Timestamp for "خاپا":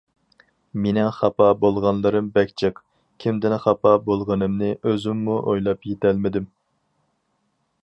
1.17-1.49, 3.67-3.93